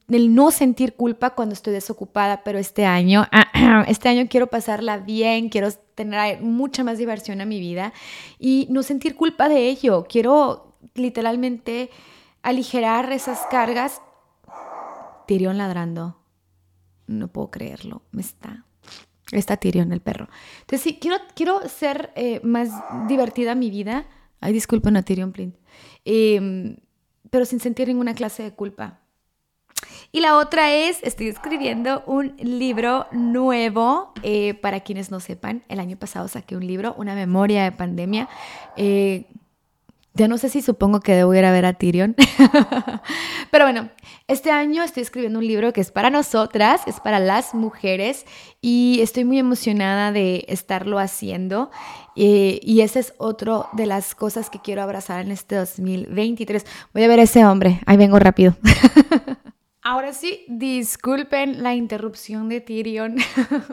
[0.09, 3.25] el no sentir culpa cuando estoy desocupada, pero este año,
[3.87, 7.93] este año quiero pasarla bien, quiero tener mucha más diversión a mi vida
[8.37, 10.05] y no sentir culpa de ello.
[10.07, 11.89] Quiero literalmente
[12.43, 14.01] aligerar esas cargas.
[15.25, 16.19] Tirión ladrando.
[17.07, 18.03] No puedo creerlo.
[18.11, 18.65] Me está.
[19.31, 20.27] Está Tirión el perro.
[20.61, 22.69] Entonces sí, quiero, quiero ser eh, más
[23.07, 24.05] divertida mi vida.
[24.39, 25.55] Ay, disculpen a Tyrion Plint.
[26.03, 26.77] Em,
[27.31, 28.99] pero sin sentir ninguna clase de culpa.
[30.15, 34.13] Y la otra es, estoy escribiendo un libro nuevo.
[34.23, 38.29] Eh, para quienes no sepan, el año pasado saqué un libro, una memoria de pandemia.
[38.77, 39.25] Eh,
[40.13, 42.15] ya no sé si supongo que debo ir a ver a Tyrion.
[43.51, 43.89] Pero bueno,
[44.29, 48.25] este año estoy escribiendo un libro que es para nosotras, es para las mujeres
[48.61, 51.71] y estoy muy emocionada de estarlo haciendo.
[52.15, 56.65] Eh, y esa es otra de las cosas que quiero abrazar en este 2023.
[56.93, 57.81] Voy a ver a ese hombre.
[57.85, 58.55] Ahí vengo rápido.
[59.87, 63.17] Ahora sí, disculpen la interrupción de Tyrion.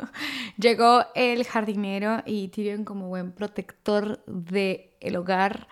[0.59, 5.69] Llegó el jardinero y Tyrion como buen protector del el hogar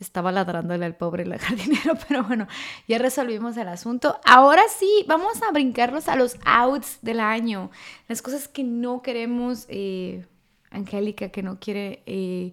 [0.00, 2.48] estaba ladrándole al pobre jardinero, pero bueno,
[2.88, 4.18] ya resolvimos el asunto.
[4.24, 7.70] Ahora sí, vamos a brincarnos a los outs del año,
[8.08, 10.26] las cosas que no queremos, eh,
[10.72, 12.52] Angélica, que no quiere eh,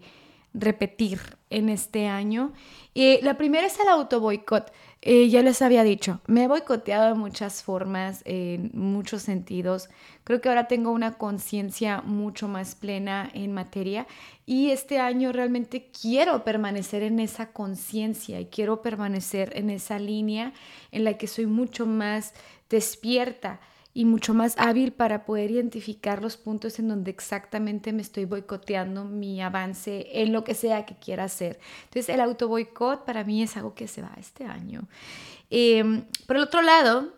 [0.54, 2.54] repetir en este año.
[2.94, 4.72] Eh, la primera es el auto boicot.
[5.04, 9.90] Eh, ya les había dicho, me he boicoteado de muchas formas, en muchos sentidos.
[10.24, 14.06] Creo que ahora tengo una conciencia mucho más plena en materia
[14.46, 20.54] y este año realmente quiero permanecer en esa conciencia y quiero permanecer en esa línea
[20.92, 22.36] en la que soy mucho más
[22.70, 23.60] despierta
[23.94, 29.04] y mucho más hábil para poder identificar los puntos en donde exactamente me estoy boicoteando
[29.04, 31.60] mi avance en lo que sea que quiera hacer.
[31.84, 34.88] Entonces el auto boicot para mí es algo que se va este año.
[35.50, 37.14] Em, por el otro lado,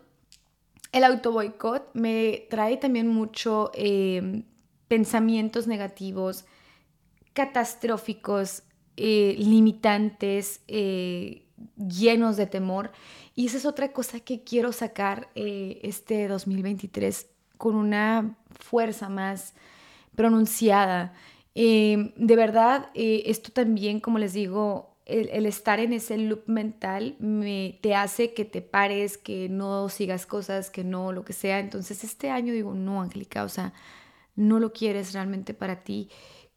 [0.91, 4.43] el auto boicot me trae también mucho em,
[4.87, 6.45] pensamientos negativos,
[7.33, 8.63] catastróficos,
[8.97, 11.45] eh, limitantes, eh,
[11.77, 12.91] llenos de temor.
[13.35, 19.53] Y esa es otra cosa que quiero sacar eh, este 2023 con una fuerza más
[20.15, 21.13] pronunciada.
[21.55, 27.15] Em, de verdad, eh, esto también, como les digo, el, estar en ese loop mental
[27.19, 31.59] me, te hace que te pares, que no sigas cosas, que no lo que sea.
[31.59, 33.73] Entonces este año digo, no, Angélica, o sea,
[34.35, 36.09] no lo quieres realmente para ti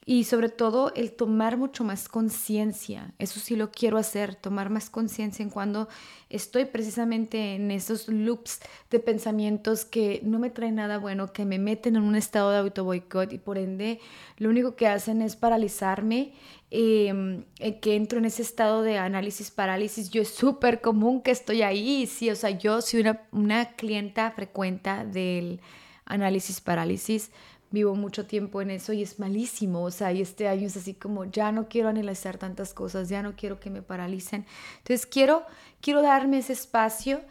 [0.08, 3.12] y sobre todo el tomar mucho más conciencia.
[3.18, 5.88] Eso sí lo quiero hacer, tomar más conciencia en cuando
[6.30, 11.58] estoy precisamente en esos loops de pensamientos que no me traen nada bueno, que me
[11.58, 13.98] meten en un estado de auto boicot y por ende
[14.38, 16.34] lo único que hacen es paralizarme,
[16.70, 20.10] em, eh, que entro en ese estado de análisis parálisis.
[20.10, 24.30] Yo es súper común que estoy ahí, sí, o sea, yo soy una, una clienta
[24.30, 25.60] frecuente del
[26.04, 27.32] análisis parálisis
[27.70, 30.94] vivo mucho tiempo en eso y es malísimo, o sea, y este año es así
[30.94, 34.46] como ya no quiero analizar tantas cosas, ya no quiero que me paralicen.
[34.78, 35.44] Entonces quiero,
[35.80, 37.22] quiero darme ese espacio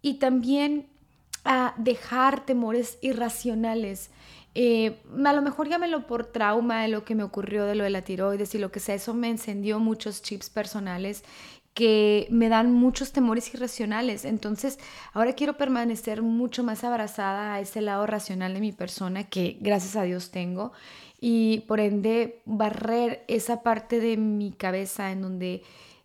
[0.00, 0.86] y también
[1.44, 4.10] a dejar temores irracionales.
[4.54, 7.90] Eh, a lo mejor llámelo por trauma de lo que me ocurrió de lo de
[7.90, 11.24] la tiroides y lo que sea, eso me encendió muchos chips personales
[11.74, 14.24] que me dan muchos temores irracionales.
[14.24, 14.78] Entonces,
[15.12, 19.96] ahora quiero permanecer mucho más abrazada a ese lado racional de mi persona que gracias
[19.96, 20.72] a Dios tengo
[21.20, 25.62] y por ende barrer esa parte de mi cabeza en donde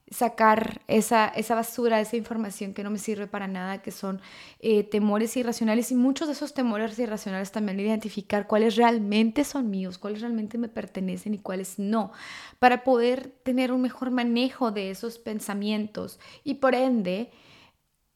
[0.09, 4.21] sacar esa, esa basura, esa información que no me sirve para nada, que son
[4.59, 9.97] eh, temores irracionales y muchos de esos temores irracionales también identificar cuáles realmente son míos,
[9.97, 12.11] cuáles realmente me pertenecen y cuáles no,
[12.59, 17.31] para poder tener un mejor manejo de esos pensamientos y por ende,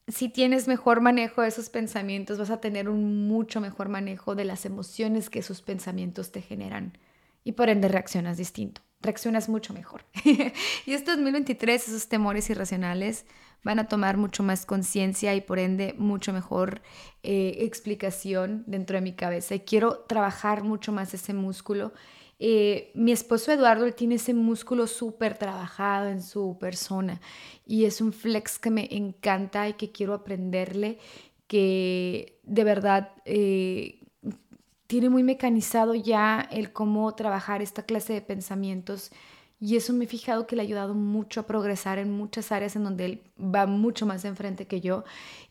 [0.08, 4.46] si tienes mejor manejo de esos pensamientos, vas a tener un mucho mejor manejo de
[4.46, 6.98] las emociones que esos pensamientos te generan
[7.44, 8.82] y por ende reaccionas distinto.
[9.02, 10.04] Reaccionas mucho mejor.
[10.24, 13.26] y este 2023, esos temores irracionales
[13.64, 16.82] van a tomar mucho más conciencia y por ende mucho mejor
[17.24, 19.56] eh, explicación dentro de mi cabeza.
[19.56, 21.94] Y quiero trabajar mucho más ese músculo.
[22.40, 27.22] Eh, mi esposo Eduardo tiene ese músculo súper trabajado en su persona
[27.68, 30.98] y es un flex que me encanta y que quiero aprenderle,
[31.46, 34.01] que de verdad eh,
[34.92, 39.14] tiene muy mecanizado ya el cómo trabajar esta clase de pensamientos
[39.64, 42.76] y eso me he fijado que le ha ayudado mucho a progresar en muchas áreas
[42.76, 45.04] en donde él va mucho más enfrente que yo.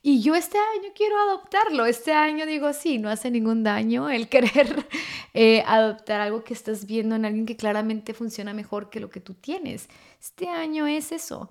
[0.02, 1.86] Y yo este año quiero adoptarlo.
[1.86, 4.84] Este año digo, sí, no hace ningún daño el querer
[5.32, 9.20] eh, adoptar algo que estás viendo en alguien que claramente funciona mejor que lo que
[9.20, 9.88] tú tienes.
[10.20, 11.48] Este año es eso.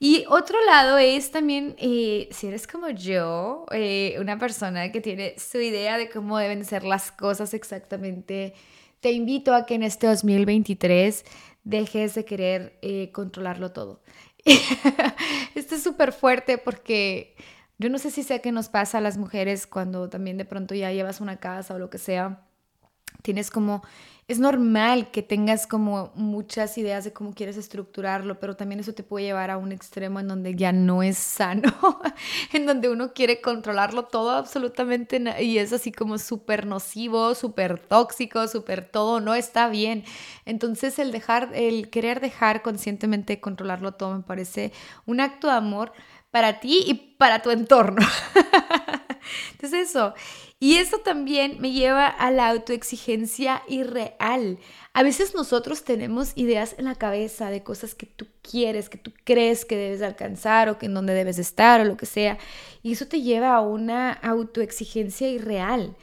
[0.00, 5.34] Y otro lado es también, eh, si eres como yo, eh, una persona que tiene
[5.38, 8.54] su idea de cómo deben ser las cosas exactamente,
[9.00, 11.24] te invito a que en este 2023
[11.68, 14.00] dejes de querer eh, controlarlo todo.
[15.54, 17.36] Esto es súper fuerte porque
[17.76, 20.74] yo no sé si sé qué nos pasa a las mujeres cuando también de pronto
[20.74, 22.46] ya llevas una casa o lo que sea.
[23.20, 23.82] Tienes como
[24.28, 29.02] es normal que tengas como muchas ideas de cómo quieres estructurarlo, pero también eso te
[29.02, 31.72] puede llevar a un extremo en donde ya no es sano,
[32.52, 38.46] en donde uno quiere controlarlo todo absolutamente y es así como súper nocivo, súper tóxico,
[38.48, 40.04] súper todo, no está bien.
[40.44, 44.72] Entonces el dejar, el querer dejar conscientemente controlarlo todo me parece
[45.06, 45.92] un acto de amor
[46.30, 48.06] para ti y para tu entorno.
[49.52, 50.14] Entonces eso.
[50.60, 54.58] Y eso también me lleva a la autoexigencia irreal.
[54.92, 59.12] A veces nosotros tenemos ideas en la cabeza de cosas que tú quieres, que tú
[59.22, 62.38] crees que debes alcanzar o que en donde debes estar o lo que sea.
[62.82, 65.96] Y eso te lleva a una autoexigencia irreal.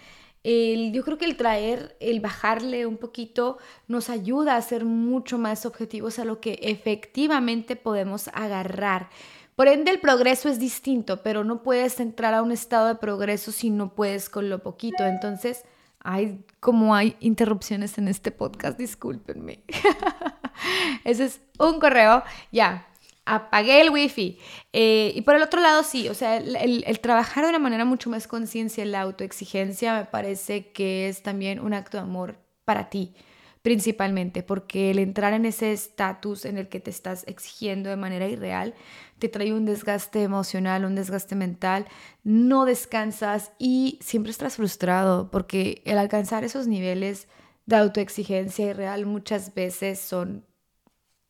[0.45, 5.65] Yo creo que el traer, el bajarle un poquito nos ayuda a ser mucho más
[5.65, 9.09] objetivos a lo que efectivamente podemos agarrar.
[9.55, 13.51] Por ende, el progreso es distinto, pero no puedes entrar a un estado de progreso
[13.51, 15.05] si no puedes con lo poquito.
[15.05, 15.63] Entonces,
[15.99, 19.63] hay como hay interrupciones en este podcast, discúlpenme.
[21.05, 22.87] Ese es un correo, ya,
[23.25, 24.39] apagué el wifi.
[24.73, 28.09] Eh, y por el otro lado, sí, o sea, el, trabajar de una manera mucho
[28.09, 32.89] más conciencia en la autoexigencia me parece que es también un acto de amor para
[32.89, 33.13] ti
[33.61, 38.27] principalmente, porque el entrar en ese estatus en el que te estás exigiendo de manera
[38.27, 38.75] irreal
[39.19, 41.87] te trae un desgaste emocional, un desgaste mental,
[42.23, 47.27] no descansas y siempre estás frustrado porque el alcanzar esos niveles
[47.65, 50.45] de autoexigencia irreal muchas veces son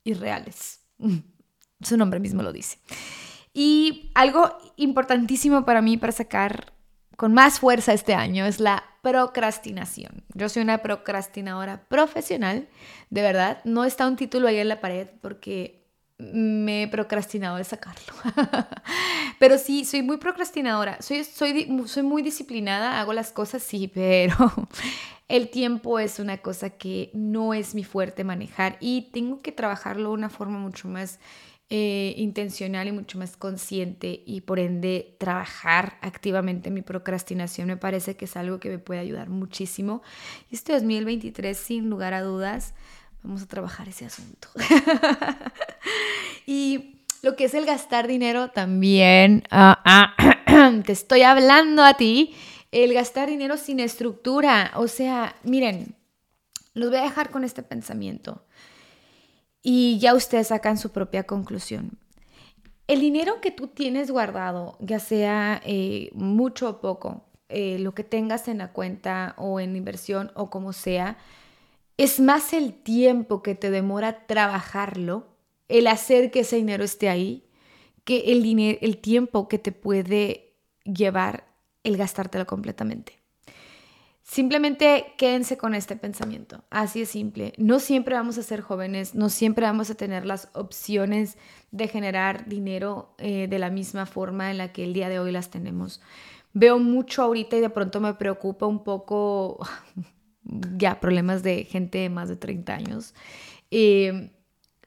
[0.04, 0.80] irreales.
[1.80, 2.78] Su nombre mismo lo dice.
[3.52, 6.72] Y algo importantísimo para mí para sacar
[7.16, 10.24] con más fuerza este año es la procrastinación.
[10.34, 12.68] Yo soy una procrastinadora profesional,
[13.10, 13.60] de verdad.
[13.64, 15.85] No está un título ahí en la pared porque
[16.18, 18.14] me he procrastinado de sacarlo.
[19.38, 21.00] pero sí, soy muy procrastinadora.
[21.02, 24.52] Soy, soy, soy muy disciplinada, hago las cosas, sí, pero
[25.28, 30.10] el tiempo es una cosa que no es mi fuerte manejar y tengo que trabajarlo
[30.10, 31.18] de una forma mucho más
[31.68, 38.16] eh, intencional y mucho más consciente y por ende trabajar activamente mi procrastinación me parece
[38.16, 40.00] que es algo que me puede ayudar muchísimo.
[40.52, 42.74] Este 2023, sin lugar a dudas,
[43.26, 44.48] vamos a trabajar ese asunto.
[46.46, 50.14] y lo que es el gastar dinero también, ah,
[50.86, 52.36] te estoy hablando a ti,
[52.70, 54.70] el gastar dinero sin estructura.
[54.76, 55.96] O sea, miren,
[56.74, 58.44] los voy a dejar con este pensamiento
[59.60, 61.98] y ya ustedes sacan su propia conclusión.
[62.86, 68.04] El dinero que tú tienes guardado, ya sea eh, mucho o poco, eh, lo que
[68.04, 71.18] tengas en la cuenta o en inversión o como sea,
[71.96, 75.26] es más el tiempo que te demora trabajarlo,
[75.68, 77.44] el hacer que ese dinero esté ahí,
[78.04, 80.54] que el, el tiempo que te puede
[80.84, 81.46] llevar
[81.82, 83.18] el gastártelo completamente.
[84.22, 87.52] Simplemente quédense con este pensamiento, así es simple.
[87.58, 91.38] No siempre vamos a ser jóvenes, no siempre vamos a tener las opciones
[91.70, 95.30] de generar dinero eh, de la misma forma en la que el día de hoy
[95.30, 96.00] las tenemos.
[96.52, 99.64] Veo mucho ahorita y de pronto me preocupa un poco
[100.76, 103.14] ya problemas de gente de más de 30 años.
[103.70, 104.30] Eh,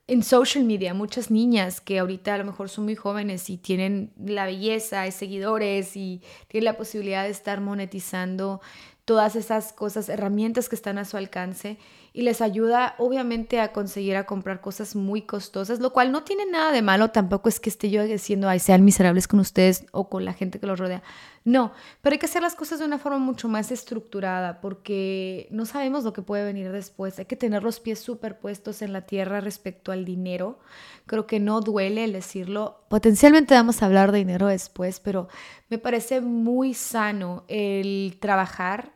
[0.07, 4.11] en social media, muchas niñas que ahorita a lo mejor son muy jóvenes y tienen
[4.17, 8.59] la belleza y seguidores y tienen la posibilidad de estar monetizando
[9.05, 11.77] todas esas cosas, herramientas que están a su alcance
[12.13, 16.45] y les ayuda obviamente a conseguir a comprar cosas muy costosas, lo cual no tiene
[16.45, 20.09] nada de malo, tampoco es que esté yo diciendo, ay, sean miserables con ustedes o
[20.09, 21.03] con la gente que los rodea.
[21.45, 25.65] No, pero hay que hacer las cosas de una forma mucho más estructurada porque no
[25.65, 27.17] sabemos lo que puede venir después.
[27.17, 30.59] Hay que tener los pies superpuestos en la tierra respecto al dinero.
[31.05, 32.83] Creo que no duele el decirlo.
[32.89, 35.27] Potencialmente vamos a hablar de dinero después, pero
[35.69, 38.91] me parece muy sano el trabajar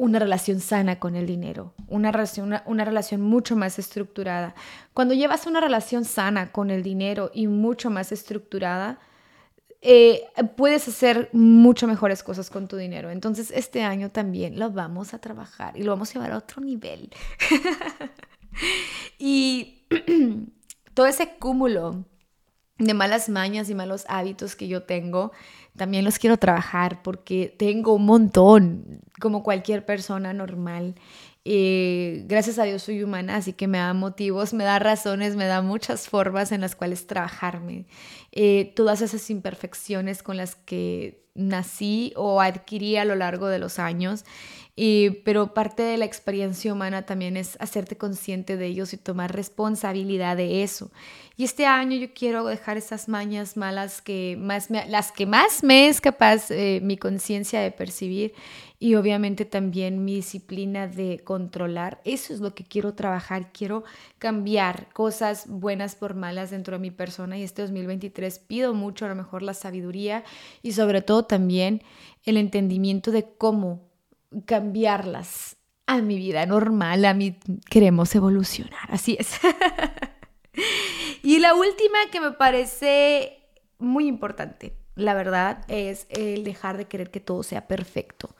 [0.00, 4.54] una relación sana con el dinero, una relación, una, relación mucho más estructurada.
[4.94, 8.98] Cuando llevas una relación sana con el dinero y mucho más estructurada,
[9.82, 10.22] eh,
[10.56, 13.10] puedes hacer mucho mejores cosas con tu dinero.
[13.10, 16.62] Entonces este año también lo vamos a trabajar y lo vamos a llevar a otro
[16.62, 17.10] nivel.
[19.18, 19.84] y
[20.94, 22.06] todo ese cúmulo
[22.78, 25.32] de malas mañas y malos hábitos que yo tengo,
[25.76, 30.94] también los quiero trabajar porque tengo un montón, como cualquier persona normal.
[31.44, 35.46] Eh, gracias a Dios soy humana, así que me da motivos, me da razones, me
[35.46, 37.86] da muchas formas en las cuales trabajarme.
[38.32, 43.78] Eh, todas esas imperfecciones con las que nací o adquirí a lo largo de los
[43.78, 44.24] años
[45.24, 50.36] pero parte de la experiencia humana también es hacerte consciente de ellos y tomar responsabilidad
[50.36, 50.90] de eso.
[51.36, 55.88] Y este año yo quiero dejar esas mañas malas que más las que más me
[55.88, 58.32] es capaz eh, mi conciencia de percibir
[58.82, 62.00] y obviamente también mi disciplina de controlar.
[62.06, 63.52] Eso es lo que quiero trabajar.
[63.52, 63.84] Quiero
[64.18, 69.10] cambiar cosas buenas por malas dentro de mi persona y este 2023 pido mucho a
[69.10, 70.24] lo mejor la sabiduría
[70.62, 71.82] y sobre todo también
[72.24, 73.90] el entendimiento de cómo
[74.46, 79.32] cambiarlas a mi vida normal, a mi queremos evolucionar, así es.
[81.22, 83.42] y la última que me parece
[83.78, 88.34] muy importante, la verdad, es el dejar de querer que todo sea perfecto.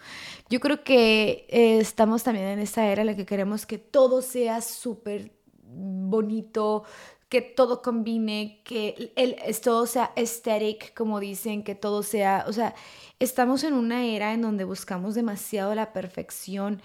[0.49, 4.23] Yo creo que eh, estamos también en esa era en la que queremos que todo
[4.23, 5.33] sea súper
[5.63, 6.85] bonito,
[7.29, 12.75] que todo combine, que el, todo sea aesthetic, como dicen, que todo sea, o sea,
[13.21, 16.83] estamos en una era en donde buscamos demasiado la perfección.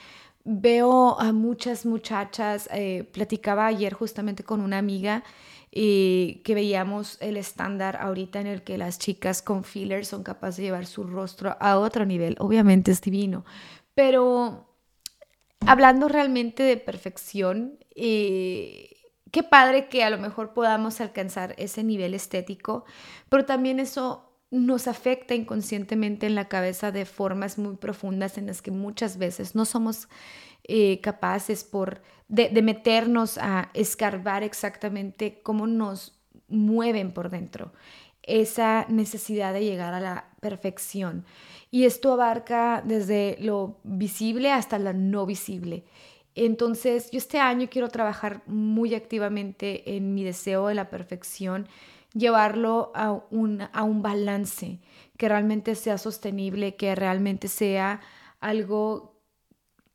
[0.47, 5.23] Veo a muchas muchachas, eh, platicaba ayer justamente con una amiga
[5.71, 10.57] eh, que veíamos el estándar ahorita en el que las chicas con fillers son capaces
[10.57, 12.35] de llevar su rostro a otro nivel.
[12.39, 13.43] Obviamente es divino,
[13.95, 14.69] pero
[15.65, 18.91] hablando realmente de perfección, eh,
[19.31, 22.85] qué padre que a lo mejor podamos alcanzar ese nivel estético,
[23.29, 28.61] pero también eso nos afecta inconscientemente en la cabeza de formas muy profundas en las
[28.61, 30.07] que muchas veces no somos
[30.63, 37.71] eh, capaces por, de, meternos a escarbar exactamente cómo nos mueven por dentro
[38.23, 41.25] esa necesidad de llegar a la perfección.
[41.69, 45.83] Y esto abarca desde lo visible hasta lo no visible.
[46.33, 51.67] Entonces, yo este año quiero trabajar muy activamente en mi deseo de la perfección,
[52.15, 54.79] llevarlo a un, a un balance
[55.17, 58.01] que realmente sea sostenible, que realmente sea
[58.39, 59.21] algo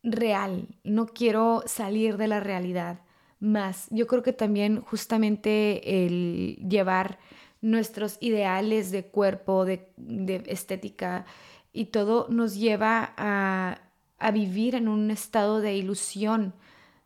[0.03, 0.67] real.
[0.83, 3.01] No quiero salir de la realidad
[3.39, 3.87] más.
[3.89, 7.19] Yo creo que también justamente el llevar
[7.59, 9.91] nuestros ideales de cuerpo, de,
[10.47, 11.25] estética
[11.73, 13.81] y todo nos lleva a
[14.21, 16.53] a vivir en un estado de ilusión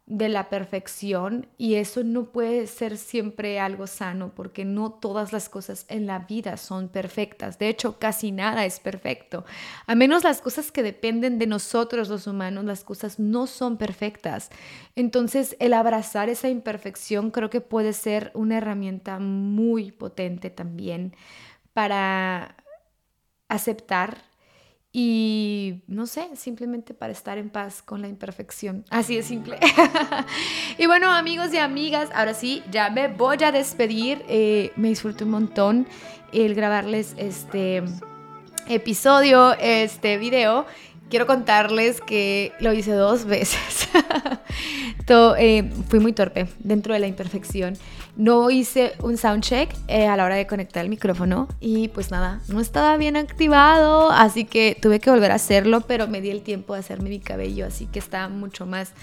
[0.07, 5.49] de la perfección y eso no puede ser siempre algo sano porque no todas las
[5.49, 7.57] cosas en la vida son perfectas.
[7.57, 9.45] De hecho, casi nada es perfecto.
[9.87, 14.51] A menos las cosas que dependen de nosotros los humanos, las cosas no son perfectas.
[14.95, 21.15] Entonces, el abrazar esa imperfección creo que puede ser una herramienta muy potente también
[21.73, 22.57] para
[23.47, 24.34] aceptar
[24.97, 28.85] y no sé, simplemente para estar en paz con la imperfección.
[28.89, 29.59] Así de simple.
[30.77, 34.23] y bueno, amigos y amigas, ahora sí, ya me voy a despedir.
[34.29, 35.87] Eh, me disfruto un montón
[36.31, 37.83] el grabarles este
[38.69, 40.65] episodio, este video.
[41.09, 43.89] Quiero contarles que lo hice dos veces.
[45.37, 47.77] Eh, fui muy torpe dentro de la imperfección.
[48.17, 52.39] No hice un soundcheck eh, a la hora de conectar el micrófono y pues nada,
[52.47, 56.41] no estaba bien activado, así que tuve que volver a hacerlo, pero me di el
[56.41, 58.93] tiempo de hacerme mi cabello, así que estaba mucho más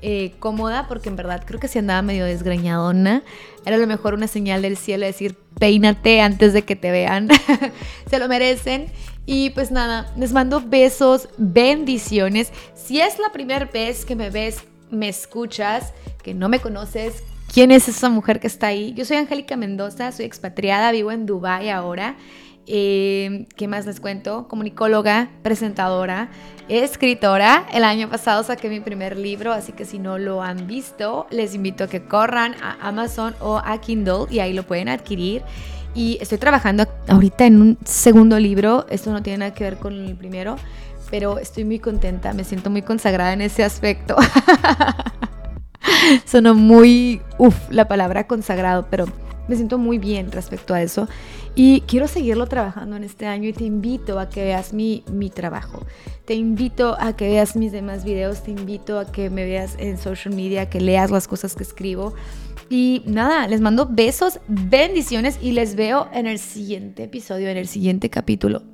[0.00, 3.22] eh, cómoda porque en verdad creo que si andaba medio desgreñadona.
[3.64, 7.28] Era a lo mejor una señal del cielo decir peínate antes de que te vean.
[8.10, 8.86] Se lo merecen.
[9.24, 12.52] Y pues nada, les mando besos, bendiciones.
[12.74, 15.92] Si es la primera vez que me ves, me escuchas,
[16.22, 17.22] que no me conoces,
[17.52, 18.94] ¿Quién es esa mujer que está ahí?
[18.94, 22.16] Yo soy Angélica Mendoza, soy expatriada, vivo en Dubái ahora
[22.66, 24.48] Eh, ¿Qué más les cuento?
[24.48, 26.30] Comunicóloga, presentadora,
[26.68, 27.66] escritora.
[27.74, 31.54] El año pasado saqué mi primer libro, así que si no lo han visto, les
[31.54, 35.42] invito a que corran a Amazon o a Kindle y ahí lo pueden adquirir.
[35.94, 38.86] Y estoy trabajando ahorita en un segundo libro.
[38.88, 40.56] Esto no tiene nada que ver con el primero,
[41.10, 42.32] pero estoy muy contenta.
[42.32, 44.16] Me siento muy consagrada en ese aspecto.
[46.24, 49.06] Sonó muy, uff, la palabra consagrado, pero
[49.48, 51.08] me siento muy bien respecto a eso
[51.54, 55.28] y quiero seguirlo trabajando en este año y te invito a que veas mi, mi
[55.28, 55.84] trabajo.
[56.24, 59.98] Te invito a que veas mis demás videos, te invito a que me veas en
[59.98, 62.14] social media, que leas las cosas que escribo.
[62.70, 67.68] Y nada, les mando besos, bendiciones y les veo en el siguiente episodio, en el
[67.68, 68.71] siguiente capítulo.